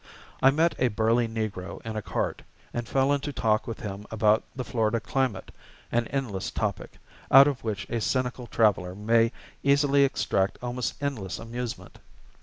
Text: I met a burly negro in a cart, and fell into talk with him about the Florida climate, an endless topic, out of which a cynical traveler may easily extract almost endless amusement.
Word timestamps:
I 0.41 0.49
met 0.49 0.73
a 0.79 0.87
burly 0.87 1.27
negro 1.27 1.79
in 1.85 1.95
a 1.95 2.01
cart, 2.01 2.41
and 2.73 2.87
fell 2.87 3.13
into 3.13 3.31
talk 3.31 3.67
with 3.67 3.81
him 3.81 4.07
about 4.09 4.43
the 4.55 4.63
Florida 4.63 4.99
climate, 4.99 5.51
an 5.91 6.07
endless 6.07 6.49
topic, 6.49 6.97
out 7.29 7.47
of 7.47 7.63
which 7.63 7.87
a 7.87 8.01
cynical 8.01 8.47
traveler 8.47 8.95
may 8.95 9.31
easily 9.61 10.03
extract 10.03 10.57
almost 10.63 10.95
endless 11.03 11.37
amusement. 11.37 11.99